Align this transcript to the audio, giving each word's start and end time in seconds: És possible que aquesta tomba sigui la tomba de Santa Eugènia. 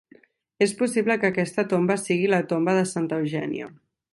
És 0.65 0.71
possible 0.79 1.17
que 1.23 1.29
aquesta 1.29 1.65
tomba 1.75 1.99
sigui 2.07 2.33
la 2.35 2.41
tomba 2.55 2.77
de 2.79 2.89
Santa 2.93 3.21
Eugènia. 3.25 3.71